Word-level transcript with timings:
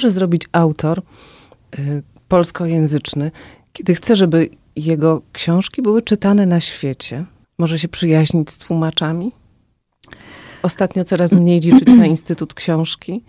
może 0.00 0.10
zrobić 0.10 0.42
autor 0.52 1.02
y, 1.78 2.02
polskojęzyczny, 2.28 3.30
kiedy 3.72 3.94
chce, 3.94 4.16
żeby 4.16 4.48
jego 4.76 5.22
książki 5.32 5.82
były 5.82 6.02
czytane 6.02 6.46
na 6.46 6.60
świecie? 6.60 7.24
Może 7.58 7.78
się 7.78 7.88
przyjaźnić 7.88 8.50
z 8.50 8.58
tłumaczami? 8.58 9.32
Ostatnio 10.62 11.04
coraz 11.04 11.32
mniej 11.32 11.60
liczyć 11.60 11.88
na 11.88 12.06
Instytut 12.06 12.54
Książki. 12.54 13.24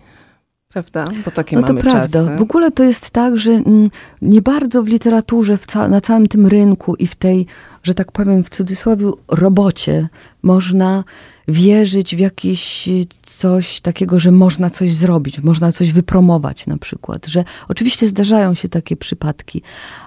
Prawda? 0.72 1.04
Bo 1.24 1.30
takie 1.30 1.56
no 1.56 1.62
to 1.62 1.68
mamy 1.68 1.80
prawda. 1.80 2.24
czasy. 2.24 2.36
W 2.36 2.42
ogóle 2.42 2.70
to 2.70 2.82
jest 2.82 3.10
tak, 3.10 3.38
że 3.38 3.52
mm, 3.52 3.90
nie 4.22 4.42
bardzo 4.42 4.82
w 4.82 4.88
literaturze, 4.88 5.58
w 5.58 5.66
ca 5.66 5.88
na 5.88 6.00
całym 6.00 6.26
tym 6.26 6.46
rynku 6.46 6.94
i 6.94 7.06
w 7.06 7.14
tej, 7.14 7.46
że 7.82 7.94
tak 7.94 8.12
powiem 8.12 8.44
w 8.44 8.50
cudzysłowie, 8.50 9.10
robocie 9.28 10.08
można 10.42 11.04
wierzyć 11.48 12.16
w 12.16 12.18
jakieś 12.18 12.88
coś 13.22 13.80
takiego, 13.80 14.20
że 14.20 14.30
można 14.30 14.70
coś 14.70 14.92
zrobić, 14.92 15.42
można 15.42 15.72
coś 15.72 15.92
wypromować 15.92 16.66
na 16.66 16.78
przykład. 16.78 17.26
Że 17.26 17.44
oczywiście 17.68 18.06
zdarzają 18.06 18.54
się 18.54 18.68
takie 18.68 18.96
przypadki, 18.96 19.62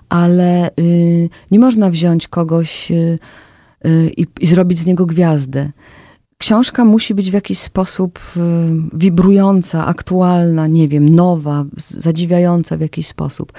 ale 0.10 0.70
y, 0.80 1.30
nie 1.52 1.60
można 1.60 1.90
wziąć 1.90 2.28
kogoś 2.28 2.92
y, 2.92 3.20
y, 3.86 4.12
i, 4.18 4.28
i 4.40 4.48
zrobić 4.48 4.80
z 4.80 4.86
niego 4.86 5.06
gwiazdę 5.06 5.72
książka 6.38 6.86
musi 6.86 7.16
być 7.16 7.32
w 7.32 7.34
jakiś 7.34 7.60
sposób 7.60 8.20
y, 8.38 8.40
wibrująca, 8.94 9.86
aktualna, 9.86 10.68
nie 10.68 10.88
wiem, 10.88 11.10
nowa, 11.10 11.66
zadziwiająca 11.78 12.78
w 12.78 12.82
jakiś 12.82 13.08
sposób. 13.08 13.54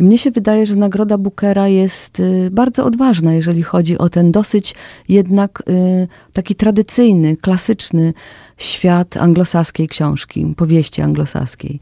I 0.00 0.04
mnie 0.04 0.18
się 0.18 0.30
wydaje, 0.30 0.66
że 0.66 0.76
nagroda 0.76 1.18
Bookera 1.18 1.68
jest 1.68 2.20
y, 2.20 2.50
bardzo 2.52 2.84
odważna, 2.84 3.34
jeżeli 3.34 3.62
chodzi 3.62 3.98
o 3.98 4.08
ten 4.08 4.32
dosyć 4.32 4.74
jednak 5.08 5.62
y, 5.68 6.08
taki 6.32 6.54
tradycyjny, 6.54 7.36
klasyczny 7.36 8.14
świat 8.56 9.16
anglosaskiej 9.16 9.88
książki, 9.88 10.54
powieści 10.56 11.02
anglosaskiej. 11.02 11.80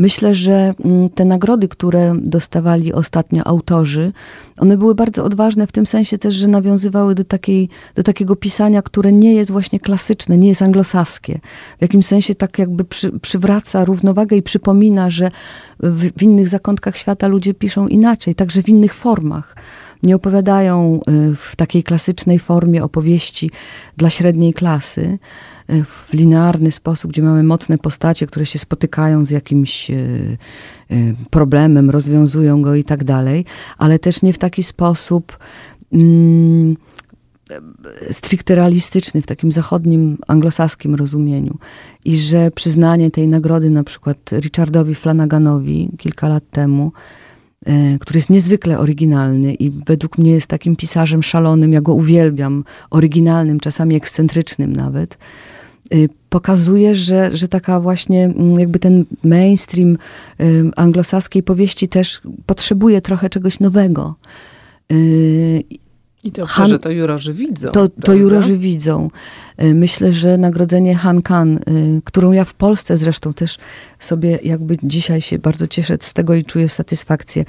Myślę, 0.00 0.34
że 0.34 0.74
mm, 0.84 1.10
te 1.10 1.24
nagrody, 1.24 1.68
które 1.68 2.14
dostawali 2.16 2.92
ostatnio 2.92 3.46
autorzy, 3.46 4.12
one 4.58 4.76
były 4.76 4.94
bardzo 4.94 5.24
odważne 5.24 5.66
w 5.66 5.72
tym 5.72 5.86
sensie 5.86 6.18
też, 6.18 6.34
że 6.34 6.48
nawiązywały 6.48 7.14
do, 7.14 7.24
takiej, 7.24 7.68
do 7.94 8.02
takiego 8.02 8.36
pisania, 8.36 8.82
które 8.82 9.12
nie 9.12 9.34
jest 9.34 9.50
właśnie 9.50 9.80
klasyczne, 9.80 10.36
nie 10.38 10.48
jest 10.48 10.62
anglosaskie. 10.62 11.40
W 11.78 11.82
jakimś 11.82 12.06
sensie 12.06 12.34
tak 12.34 12.58
jakby 12.58 12.84
przy, 12.84 13.18
przywraca 13.18 13.84
równowagę 13.84 14.36
i 14.36 14.42
przypomina, 14.42 15.10
że 15.10 15.30
w, 15.82 16.18
w 16.18 16.22
innych 16.22 16.48
zakątkach 16.48 16.96
świata 16.96 17.28
ludzie 17.28 17.54
piszą 17.54 17.88
inaczej, 17.88 18.34
także 18.34 18.62
w 18.62 18.68
innych 18.68 18.94
formach. 18.94 19.56
Nie 20.02 20.16
opowiadają 20.16 21.00
y, 21.30 21.36
w 21.36 21.56
takiej 21.56 21.82
klasycznej 21.82 22.38
formie 22.38 22.84
opowieści 22.84 23.50
dla 23.96 24.10
średniej 24.10 24.54
klasy, 24.54 25.18
y, 25.70 25.84
w 25.84 26.12
linearny 26.12 26.70
sposób, 26.70 27.10
gdzie 27.10 27.22
mamy 27.22 27.42
mocne 27.42 27.78
postacie, 27.78 28.26
które 28.26 28.46
się 28.46 28.58
spotykają 28.58 29.24
z 29.24 29.30
jakimś 29.30 29.90
y, 29.90 30.36
problemem, 31.30 31.90
rozwiązują 31.90 32.62
go 32.62 32.74
i 32.74 32.84
tak 32.84 33.04
dalej, 33.04 33.44
ale 33.78 33.98
też 33.98 34.22
nie 34.22 34.32
w 34.32 34.38
taki 34.38 34.62
sposób 34.62 35.38
mm, 35.92 36.76
stricte 38.10 38.54
realistyczny, 38.54 39.22
w 39.22 39.26
takim 39.26 39.52
zachodnim, 39.52 40.18
anglosaskim 40.28 40.94
rozumieniu. 40.94 41.58
I 42.04 42.16
że 42.16 42.50
przyznanie 42.50 43.10
tej 43.10 43.28
nagrody 43.28 43.70
na 43.70 43.84
przykład 43.84 44.30
Richardowi 44.32 44.94
Flanaganowi 44.94 45.90
kilka 45.98 46.28
lat 46.28 46.44
temu, 46.50 46.92
E, 47.66 47.98
który 47.98 48.18
jest 48.18 48.30
niezwykle 48.30 48.78
oryginalny 48.78 49.54
i 49.54 49.70
według 49.70 50.18
mnie 50.18 50.30
jest 50.30 50.46
takim 50.46 50.76
pisarzem 50.76 51.22
szalonym, 51.22 51.72
ja 51.72 51.80
go 51.80 51.94
uwielbiam, 51.94 52.64
oryginalnym, 52.90 53.60
czasami 53.60 53.96
ekscentrycznym 53.96 54.76
nawet, 54.76 55.18
e, 55.90 55.96
pokazuje, 56.28 56.94
że, 56.94 57.36
że 57.36 57.48
taka 57.48 57.80
właśnie 57.80 58.24
mm, 58.24 58.60
jakby 58.60 58.78
ten 58.78 59.04
mainstream 59.24 59.98
e, 60.40 60.44
anglosaskiej 60.76 61.42
powieści 61.42 61.88
też 61.88 62.20
potrzebuje 62.46 63.00
trochę 63.00 63.30
czegoś 63.30 63.60
nowego. 63.60 64.14
I 66.24 66.30
dobrze, 66.30 66.54
Han, 66.54 66.68
że 66.68 66.78
to 66.78 66.90
jurorzy 66.90 67.32
widzą. 67.32 67.70
To, 67.70 67.88
to 67.88 68.14
jurorzy 68.14 68.58
widzą. 68.58 69.10
Y, 69.62 69.74
myślę, 69.74 70.12
że 70.12 70.38
nagrodzenie 70.38 70.94
Han 70.94 71.22
Kan, 71.22 71.56
y, 71.56 72.02
którą 72.04 72.32
ja 72.32 72.44
w 72.44 72.54
Polsce 72.54 72.96
zresztą 72.96 73.32
też 73.32 73.58
sobie 73.98 74.38
jakby 74.44 74.76
dzisiaj 74.82 75.20
się 75.20 75.38
bardzo 75.38 75.66
cieszę 75.66 75.96
z 76.00 76.12
tego 76.12 76.34
i 76.34 76.44
czuję 76.44 76.68
satysfakcję. 76.68 77.44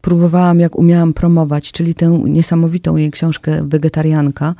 Próbowałam, 0.00 0.60
jak 0.60 0.76
umiałam 0.76 1.12
promować, 1.12 1.72
czyli 1.72 1.94
tę 1.94 2.18
niesamowitą 2.24 2.96
jej 2.96 3.10
książkę 3.10 3.68
Wegetarianka. 3.68 4.54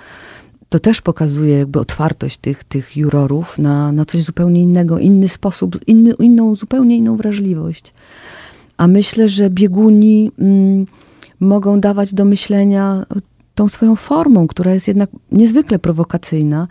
To 0.68 0.78
też 0.78 1.00
pokazuje 1.00 1.58
jakby 1.58 1.80
otwartość 1.80 2.36
tych, 2.36 2.64
tych 2.64 2.96
jurorów 2.96 3.58
na, 3.58 3.92
na 3.92 4.04
coś 4.04 4.22
zupełnie 4.22 4.62
innego, 4.62 4.98
inny 4.98 5.28
sposób, 5.28 5.78
inny, 5.86 6.12
inną, 6.18 6.54
zupełnie 6.54 6.96
inną 6.96 7.16
wrażliwość. 7.16 7.92
A 8.76 8.86
myślę, 8.86 9.28
że 9.28 9.50
bieguni 9.50 10.30
mm, 10.38 10.86
mogą 11.40 11.80
dawać 11.80 12.14
do 12.14 12.24
myślenia 12.24 13.06
tą 13.54 13.68
swoją 13.68 13.96
formą, 13.96 14.46
która 14.46 14.72
jest 14.72 14.88
jednak 14.88 15.10
niezwykle 15.32 15.78
prowokacyjna, 15.78 16.68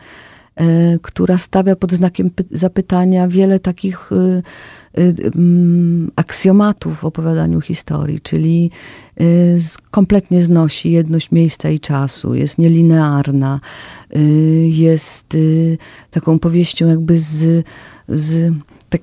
e, 0.55 0.65
która 1.01 1.37
stawia 1.37 1.75
pod 1.75 1.91
znakiem 1.91 2.29
zapytania 2.51 3.27
wiele 3.27 3.59
takich 3.59 4.11
e, 4.11 4.41
aksjomatów 6.15 6.99
w 6.99 7.05
opowiadaniu 7.05 7.61
historii, 7.61 8.19
czyli 8.21 8.71
kompletnie 9.91 10.43
znosi 10.43 10.91
jedność 10.91 11.31
miejsca 11.31 11.69
i 11.69 11.79
czasu, 11.79 12.35
jest 12.35 12.57
nielinearna, 12.57 13.59
jest 14.63 15.37
taką 16.11 16.39
powieścią 16.39 16.87
jakby 16.87 17.19
z, 17.19 17.65
z 18.09 18.53
tak, 18.89 19.01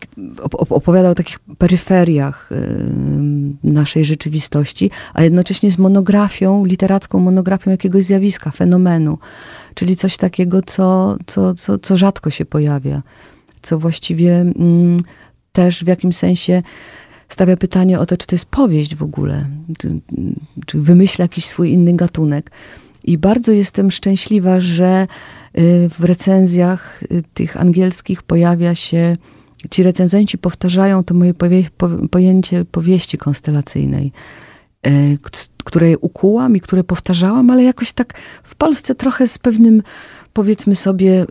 opowiadał 0.50 1.12
o 1.12 1.14
takich 1.14 1.38
peryferiach 1.38 2.50
naszej 3.64 4.04
rzeczywistości, 4.04 4.90
a 5.14 5.22
jednocześnie 5.22 5.70
z 5.70 5.78
monografią, 5.78 6.64
literacką 6.64 7.20
monografią 7.20 7.70
jakiegoś 7.70 8.04
zjawiska, 8.04 8.50
fenomenu. 8.50 9.18
Czyli 9.74 9.96
coś 9.96 10.16
takiego, 10.16 10.62
co, 10.62 11.16
co, 11.26 11.54
co, 11.54 11.78
co 11.78 11.96
rzadko 11.96 12.30
się 12.30 12.44
pojawia, 12.44 13.02
co 13.62 13.78
właściwie 13.78 14.40
mm, 14.40 14.96
też 15.64 15.84
w 15.84 15.86
jakimś 15.86 16.16
sensie 16.16 16.62
stawia 17.28 17.56
pytanie 17.56 17.98
o 17.98 18.06
to, 18.06 18.16
czy 18.16 18.26
to 18.26 18.34
jest 18.34 18.44
powieść 18.44 18.94
w 18.94 19.02
ogóle, 19.02 19.46
czy, 19.78 20.00
czy 20.66 20.80
wymyśla 20.80 21.22
jakiś 21.22 21.44
swój 21.44 21.72
inny 21.72 21.92
gatunek. 21.92 22.50
I 23.04 23.18
bardzo 23.18 23.52
jestem 23.52 23.90
szczęśliwa, 23.90 24.60
że 24.60 25.06
y, 25.58 25.88
w 25.88 26.04
recenzjach 26.04 27.02
y, 27.02 27.22
tych 27.34 27.56
angielskich 27.56 28.22
pojawia 28.22 28.74
się 28.74 29.16
ci 29.70 29.82
recenzenci 29.82 30.38
powtarzają 30.38 31.04
to 31.04 31.14
moje 31.14 31.34
powie, 31.34 31.64
po, 31.76 31.88
pojęcie 31.88 32.64
powieści 32.64 33.18
konstelacyjnej, 33.18 34.12
e, 34.82 34.90
które 35.64 35.98
ukułam 35.98 36.56
i 36.56 36.60
które 36.60 36.84
powtarzałam, 36.84 37.50
ale 37.50 37.64
jakoś 37.64 37.92
tak 37.92 38.14
w 38.42 38.54
Polsce 38.54 38.94
trochę 38.94 39.28
z 39.28 39.38
pewnym 39.38 39.82
powiedzmy 40.32 40.74
sobie, 40.74 41.26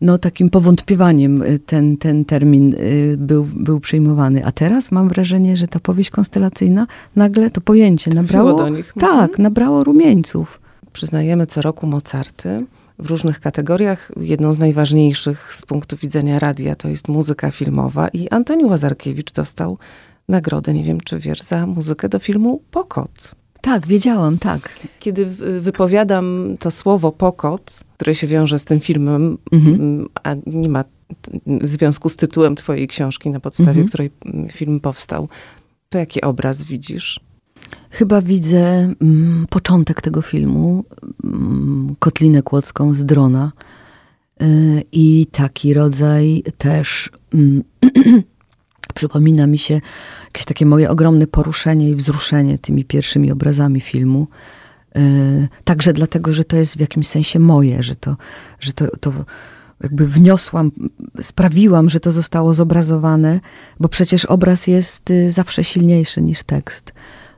no 0.00 0.18
takim 0.18 0.50
powątpiewaniem 0.50 1.42
y, 1.42 1.58
ten, 1.58 1.96
ten 1.96 2.24
termin 2.24 2.74
y, 2.74 3.16
był, 3.18 3.44
był 3.44 3.80
przyjmowany. 3.80 4.44
A 4.44 4.52
teraz 4.52 4.92
mam 4.92 5.08
wrażenie, 5.08 5.56
że 5.56 5.66
ta 5.68 5.80
powieść 5.80 6.10
konstelacyjna 6.10 6.86
nagle 7.16 7.50
to 7.50 7.60
pojęcie 7.60 8.10
nabrało, 8.10 8.54
do 8.54 8.68
nich. 8.68 8.94
tak, 9.00 9.30
mhm. 9.30 9.42
nabrało 9.42 9.84
rumieńców. 9.84 10.60
Przyznajemy 10.92 11.46
co 11.46 11.62
roku 11.62 11.86
Mozarty 11.86 12.66
w 12.98 13.10
różnych 13.10 13.40
kategoriach. 13.40 14.12
Jedną 14.20 14.52
z 14.52 14.58
najważniejszych 14.58 15.54
z 15.54 15.62
punktu 15.62 15.96
widzenia 15.96 16.38
radia 16.38 16.76
to 16.76 16.88
jest 16.88 17.08
muzyka 17.08 17.50
filmowa 17.50 18.08
i 18.08 18.28
Antoni 18.28 18.64
Łazarkiewicz 18.64 19.32
dostał 19.32 19.78
nagrodę, 20.28 20.74
nie 20.74 20.84
wiem 20.84 21.00
czy 21.00 21.18
wiesz, 21.18 21.42
za 21.42 21.66
muzykę 21.66 22.08
do 22.08 22.18
filmu 22.18 22.60
Pokot. 22.70 23.34
Tak, 23.68 23.86
wiedziałam, 23.86 24.38
tak. 24.38 24.70
Kiedy 24.98 25.26
wypowiadam 25.60 26.56
to 26.58 26.70
słowo 26.70 27.12
pokot, 27.12 27.80
które 27.94 28.14
się 28.14 28.26
wiąże 28.26 28.58
z 28.58 28.64
tym 28.64 28.80
filmem, 28.80 29.38
mhm. 29.52 30.08
a 30.22 30.34
nie 30.46 30.68
ma 30.68 30.84
związku 31.62 32.08
z 32.08 32.16
tytułem 32.16 32.56
twojej 32.56 32.88
książki, 32.88 33.30
na 33.30 33.40
podstawie 33.40 33.70
mhm. 33.70 33.88
której 33.88 34.10
film 34.52 34.80
powstał, 34.80 35.28
to 35.88 35.98
jaki 35.98 36.20
obraz 36.20 36.62
widzisz? 36.62 37.20
Chyba 37.90 38.22
widzę 38.22 38.94
mm, 39.00 39.46
początek 39.50 40.00
tego 40.00 40.22
filmu, 40.22 40.84
mm, 41.24 41.96
Kotlinę 41.98 42.42
Kłodzką 42.42 42.94
z 42.94 43.04
drona. 43.04 43.52
Y, 44.42 44.82
I 44.92 45.26
taki 45.26 45.74
rodzaj 45.74 46.42
też 46.58 47.10
mm, 47.34 47.62
przypomina 48.92 49.46
mi 49.46 49.58
się 49.58 49.80
jakieś 50.24 50.44
takie 50.44 50.66
moje 50.66 50.90
ogromne 50.90 51.26
poruszenie 51.26 51.90
i 51.90 51.94
wzruszenie 51.94 52.58
tymi 52.58 52.84
pierwszymi 52.84 53.32
obrazami 53.32 53.80
filmu. 53.80 54.26
Y, 54.96 55.48
także 55.64 55.92
dlatego, 55.92 56.32
że 56.32 56.44
to 56.44 56.56
jest 56.56 56.76
w 56.76 56.80
jakimś 56.80 57.06
sensie 57.06 57.38
moje, 57.38 57.82
że 57.82 57.96
to, 57.96 58.16
że 58.60 58.72
to, 58.72 58.96
to 58.96 59.12
jakby 59.82 60.06
wniosłam, 60.06 60.70
sprawiłam, 61.20 61.90
że 61.90 62.00
to 62.00 62.12
zostało 62.12 62.54
zobrazowane, 62.54 63.40
bo 63.80 63.88
przecież 63.88 64.24
obraz 64.24 64.66
jest 64.66 65.10
y, 65.10 65.32
zawsze 65.32 65.64
silniejszy 65.64 66.22
niż 66.22 66.42
tekst 66.42 66.92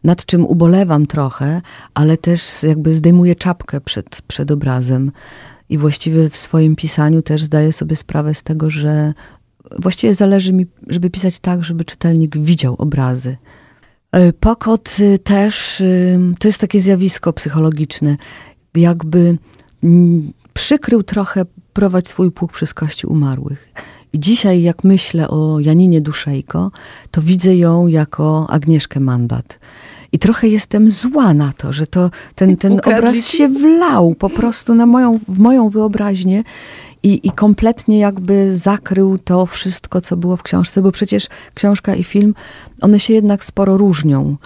nad 0.04 0.24
czym 0.24 0.46
ubolewam 0.46 1.06
trochę, 1.06 1.62
ale 1.94 2.16
też 2.16 2.62
jakby 2.62 2.94
zdejmuję 2.94 3.34
czapkę 3.34 3.80
przed, 3.80 4.22
przed 4.22 4.50
obrazem. 4.50 5.12
I 5.68 5.78
właściwie 5.78 6.30
w 6.30 6.36
swoim 6.36 6.76
pisaniu 6.76 7.22
też 7.22 7.42
zdaję 7.42 7.72
sobie 7.72 7.96
sprawę 7.96 8.34
z 8.34 8.42
tego, 8.42 8.70
że, 8.70 9.14
właściwie 9.78 10.14
zależy 10.14 10.52
mi, 10.52 10.66
żeby 10.86 11.10
pisać 11.10 11.38
tak, 11.38 11.64
żeby 11.64 11.84
czytelnik 11.84 12.38
widział 12.38 12.74
obrazy. 12.78 13.36
E, 14.12 14.32
Pokot 14.32 14.96
y, 15.00 15.18
też 15.18 15.82
to 16.38 16.48
jest 16.48 16.60
takie 16.60 16.80
zjawisko 16.80 17.32
psychologiczne, 17.32 18.16
jakby 18.74 19.38
mm, 19.84 20.32
przykrył 20.54 21.02
trochę 21.02 21.44
prowadź 21.72 22.08
swój 22.08 22.30
pług 22.30 22.52
przez 22.52 22.74
kości 22.74 23.06
umarłych. 23.06 23.68
I 24.12 24.20
dzisiaj, 24.20 24.62
jak 24.62 24.84
myślę 24.84 25.28
o 25.28 25.60
Janinie 25.60 26.00
Duszejko, 26.00 26.70
to 27.10 27.22
widzę 27.22 27.56
ją 27.56 27.86
jako 27.86 28.46
Agnieszkę 28.50 29.00
Mandat. 29.00 29.58
I 30.12 30.18
trochę 30.18 30.48
jestem 30.48 30.90
zła 30.90 31.34
na 31.34 31.52
to, 31.52 31.72
że 31.72 31.86
to 31.86 32.10
ten, 32.34 32.56
ten 32.56 32.72
obraz 32.96 33.16
ci? 33.16 33.36
się 33.36 33.48
wlał 33.48 34.14
po 34.14 34.30
prostu 34.30 34.74
na 34.74 34.86
moją, 34.86 35.18
w 35.28 35.38
moją 35.38 35.68
wyobraźnię 35.68 36.44
i, 37.02 37.26
i 37.26 37.30
kompletnie 37.30 37.98
jakby 37.98 38.56
zakrył 38.56 39.18
to 39.18 39.46
wszystko, 39.46 40.00
co 40.00 40.16
było 40.16 40.36
w 40.36 40.42
książce, 40.42 40.82
bo 40.82 40.92
przecież 40.92 41.26
książka 41.54 41.94
i 41.94 42.04
film, 42.04 42.34
one 42.80 43.00
się 43.00 43.14
jednak 43.14 43.44
sporo 43.44 43.76
różnią. 43.76 44.36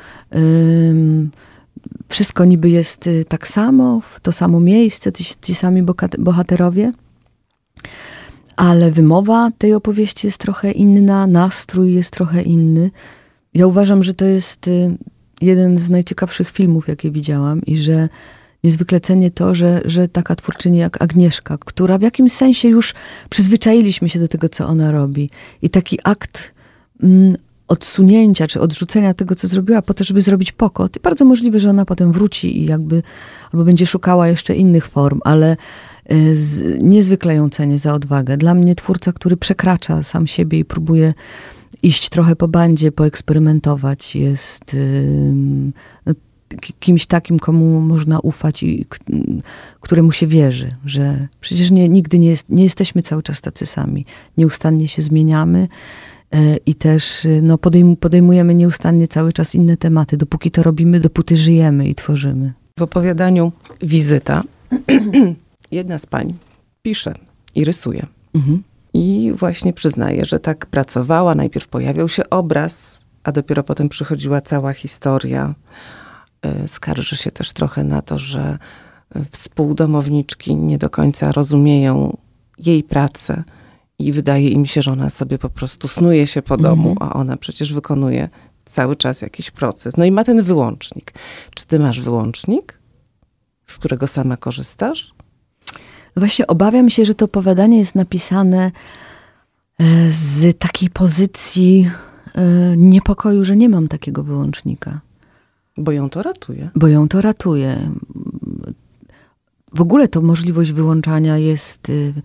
Wszystko 2.09 2.45
niby 2.45 2.71
jest 2.71 3.07
y, 3.07 3.25
tak 3.29 3.49
samo, 3.49 4.01
w 4.01 4.21
to 4.21 4.33
samo 4.33 4.61
miejsce, 4.61 5.13
ci, 5.13 5.25
ci 5.43 5.55
sami 5.55 5.83
bohaterowie, 6.19 6.93
ale 8.57 8.91
wymowa 8.91 9.51
tej 9.59 9.75
opowieści 9.75 10.27
jest 10.27 10.39
trochę 10.39 10.71
inna, 10.71 11.27
nastrój 11.27 11.95
jest 11.95 12.11
trochę 12.11 12.43
inny. 12.43 12.91
Ja 13.55 13.67
uważam, 13.67 14.03
że 14.03 14.15
to 14.15 14.25
jest 14.25 14.69
y, 14.69 14.97
jeden 15.41 15.79
z 15.79 15.91
najciekawszych 15.91 16.51
filmów, 16.51 16.89
jakie 16.89 17.11
widziałam 17.11 17.63
i 17.63 17.77
że 17.77 18.09
niezwykle 18.65 19.01
cenię 19.01 19.31
to, 19.31 19.55
że, 19.55 19.81
że 19.85 20.09
taka 20.09 20.37
twórczyni 20.37 20.79
jak 20.79 21.03
Agnieszka, 21.03 21.59
która 21.59 21.99
w 21.99 22.03
jakimś 22.03 22.33
sensie 22.33 22.69
już 22.69 22.95
przyzwyczailiśmy 23.31 24.09
się 24.09 24.19
do 24.19 24.29
tego, 24.29 24.49
co 24.49 24.67
ona 24.67 24.93
robi. 24.93 25.31
I 25.63 25.71
taki 25.71 25.99
akt 26.05 26.53
mm, 27.03 27.37
odsunięcia 27.69 28.47
czy 28.47 28.61
odrzucenia 28.61 29.15
tego, 29.15 29.35
co 29.35 29.49
zrobiła, 29.49 29.83
po 29.83 29.95
to, 29.95 30.05
żeby 30.05 30.21
zrobić 30.21 30.53
pokot. 30.53 30.97
I 30.97 31.01
bardzo 31.01 31.25
możliwe, 31.25 31.61
że 31.61 31.71
ona 31.71 31.85
potem 31.85 32.13
wróci 32.13 32.61
i 32.61 32.67
jakby, 32.67 33.03
albo 33.53 33.65
będzie 33.65 33.87
szukała 33.87 34.29
jeszcze 34.29 34.55
innych 34.55 34.87
form, 34.87 35.21
ale 35.25 35.57
y, 36.13 36.37
z, 36.37 36.83
niezwykle 36.83 37.35
ją 37.35 37.51
cenię 37.51 37.79
za 37.79 37.95
odwagę. 37.95 38.37
Dla 38.37 38.55
mnie 38.55 38.75
twórca, 38.75 39.13
który 39.13 39.37
przekracza 39.37 40.03
sam 40.03 40.27
siebie 40.27 40.59
i 40.59 40.65
próbuje 40.65 41.15
iść 41.83 42.09
trochę 42.09 42.37
po 42.37 42.49
bandzie, 42.49 42.93
poeksperymentować, 42.93 44.17
jest 44.17 44.77
no, 46.07 46.13
kimś 46.81 47.07
takim, 47.07 47.39
komu 47.39 47.81
można 47.81 48.21
ufać 48.21 48.63
i 48.63 48.87
któremu 49.81 50.13
się 50.13 50.27
wierzy, 50.27 50.75
że 50.85 51.29
przecież 51.41 51.71
nie, 51.71 51.89
nigdy 51.89 52.19
nie, 52.19 52.29
jest, 52.29 52.49
nie 52.49 52.63
jesteśmy 52.63 53.03
cały 53.03 53.23
czas 53.23 53.41
tacy 53.41 53.67
sami. 53.67 54.07
Nieustannie 54.39 54.89
się 54.89 55.03
zmieniamy 55.03 55.69
e, 56.33 56.57
i 56.57 56.75
też 56.75 57.27
no, 57.43 57.59
podejm 57.59 57.97
podejmujemy 57.97 58.55
nieustannie 58.55 59.09
cały 59.09 59.33
czas 59.33 59.55
inne 59.55 59.77
tematy. 59.77 60.17
Dopóki 60.17 60.51
to 60.51 60.63
robimy, 60.63 61.01
dopóty 61.01 61.37
żyjemy 61.37 61.89
i 61.89 61.95
tworzymy. 61.95 62.53
W 62.79 62.83
opowiadaniu 62.83 63.53
Wizyta 63.83 64.43
jedna 65.71 65.99
z 65.99 66.07
pań 66.07 66.35
pisze 66.83 67.15
i 67.55 67.65
rysuje. 67.65 68.07
Mhm. 68.35 68.63
I 68.95 69.33
właśnie 69.37 69.73
przyznaje, 69.73 70.25
że 70.25 70.41
tak 70.41 70.67
pracowała. 70.67 71.35
Najpierw 71.35 71.69
pojawiał 71.69 72.09
się 72.09 72.31
obraz, 72.31 73.01
a 73.25 73.33
dopiero 73.33 73.63
potem 73.63 73.89
przychodziła 73.89 74.41
cała 74.41 74.73
historia. 74.73 75.55
E, 76.45 76.69
skarży 76.69 77.17
się 77.17 77.33
też 77.33 77.53
trochę 77.53 77.85
na 77.85 78.03
to, 78.03 78.19
że 78.19 78.59
współdomowniczki 79.31 80.57
nie 80.57 80.79
do 80.79 80.91
końca 80.91 81.33
rozumieją 81.33 82.17
jej 82.59 82.83
pracę 82.83 83.45
i 83.99 84.13
wydaje 84.13 84.49
im 84.51 84.67
się, 84.67 84.83
że 84.83 84.93
ona 84.93 85.11
sobie 85.11 85.39
po 85.39 85.51
prostu 85.51 85.89
snuje 85.89 86.27
się 86.27 86.43
po 86.43 86.57
domu, 86.57 86.91
mhm. 86.91 87.11
a 87.11 87.15
ona 87.15 87.37
przecież 87.37 87.73
wykonuje 87.73 88.29
cały 88.65 88.97
czas 88.97 89.23
jakiś 89.23 89.51
proces. 89.51 89.97
No 89.97 90.05
i 90.05 90.11
ma 90.11 90.25
ten 90.25 90.43
wyłącznik. 90.43 91.13
Czy 91.55 91.67
ty 91.67 91.79
masz 91.79 92.01
wyłącznik, 92.01 92.79
z 93.67 93.79
którego 93.79 94.07
sama 94.07 94.37
korzystasz? 94.37 95.15
Właśnie 96.17 96.47
obawiam 96.47 96.91
się, 96.91 97.05
że 97.05 97.15
to 97.15 97.25
opowiadanie 97.25 97.79
jest 97.79 97.95
napisane 97.95 98.73
e, 99.79 99.85
z 100.11 100.59
takiej 100.59 100.91
pozycji 100.91 101.91
e, 102.35 102.43
niepokoju, 102.77 103.45
że 103.45 103.57
nie 103.57 103.69
mam 103.69 103.89
takiego 103.89 104.23
wyłącznika. 104.23 105.01
Bo 105.77 105.93
ją 105.93 106.11
to 106.11 106.23
ratuje. 106.23 106.71
Bo 106.75 106.89
ją 106.89 107.09
to 107.09 107.21
ratuje. 107.21 107.91
W 109.75 109.81
ogóle 109.81 110.09
to 110.09 110.21
możliwość 110.21 110.73
wyłączania 110.73 111.39
jest, 111.39 111.91
e, 111.91 112.21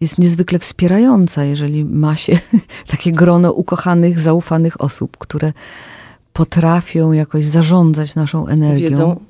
jest 0.00 0.18
niezwykle 0.18 0.58
wspierająca, 0.58 1.44
jeżeli 1.44 1.84
ma 1.84 2.16
się 2.16 2.38
takie 2.92 3.12
grono 3.12 3.52
ukochanych, 3.52 4.20
zaufanych 4.20 4.80
osób, 4.80 5.16
które 5.16 5.52
potrafią 6.32 7.12
jakoś 7.12 7.44
zarządzać 7.44 8.14
naszą 8.14 8.46
energią. 8.46 8.88
Wiedzą, 8.88 9.20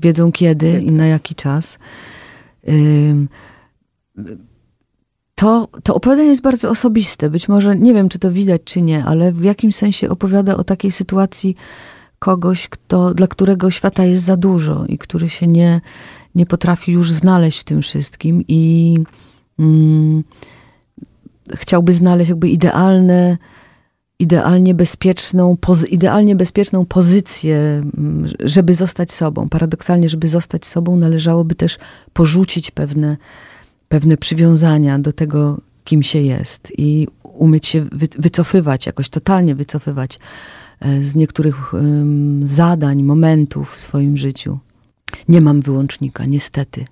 wiedzą 0.00 0.32
kiedy, 0.32 0.72
kiedy, 0.72 0.82
i 0.82 0.92
na 0.92 1.06
jaki 1.06 1.34
czas 1.34 1.78
to, 5.34 5.68
to 5.82 5.94
opowiadanie 5.94 6.28
jest 6.28 6.42
bardzo 6.42 6.70
osobiste. 6.70 7.30
Być 7.30 7.48
może, 7.48 7.76
nie 7.76 7.94
wiem, 7.94 8.08
czy 8.08 8.18
to 8.18 8.32
widać, 8.32 8.62
czy 8.64 8.82
nie, 8.82 9.04
ale 9.04 9.32
w 9.32 9.44
jakimś 9.44 9.76
sensie 9.76 10.10
opowiada 10.10 10.56
o 10.56 10.64
takiej 10.64 10.90
sytuacji 10.90 11.56
kogoś, 12.18 12.68
kto, 12.68 13.14
dla 13.14 13.26
którego 13.26 13.70
świata 13.70 14.04
jest 14.04 14.24
za 14.24 14.36
dużo 14.36 14.86
i 14.86 14.98
który 14.98 15.28
się 15.28 15.46
nie, 15.46 15.80
nie 16.34 16.46
potrafi 16.46 16.92
już 16.92 17.12
znaleźć 17.12 17.60
w 17.60 17.64
tym 17.64 17.82
wszystkim 17.82 18.44
i 18.48 18.94
mm, 19.58 20.24
chciałby 21.54 21.92
znaleźć 21.92 22.28
jakby 22.28 22.48
idealne, 22.48 23.38
idealnie 24.18 24.74
bezpieczną, 24.74 25.56
poz, 25.56 25.88
idealnie 25.88 26.36
bezpieczną 26.36 26.86
pozycję, 26.86 27.56
mm, 27.56 28.26
żeby 28.40 28.74
zostać 28.74 29.12
sobą. 29.12 29.48
Paradoksalnie, 29.48 30.08
żeby 30.08 30.28
zostać 30.28 30.66
sobą, 30.66 30.96
należałoby 30.96 31.54
też 31.54 31.78
porzucić 32.12 32.70
pewne 32.70 33.16
pewne 33.88 34.16
przywiązania 34.16 34.98
do 34.98 35.12
tego, 35.12 35.60
kim 35.84 36.02
się 36.02 36.20
jest 36.20 36.72
i 36.78 37.08
umieć 37.22 37.66
się 37.66 37.86
wycofywać, 38.18 38.86
jakoś 38.86 39.08
totalnie 39.08 39.54
wycofywać 39.54 40.18
z 41.00 41.14
niektórych 41.14 41.72
zadań, 42.42 43.02
momentów 43.02 43.72
w 43.72 43.80
swoim 43.80 44.16
życiu. 44.16 44.58
Nie 45.28 45.40
mam 45.40 45.60
wyłącznika, 45.60 46.24
niestety. 46.26 46.84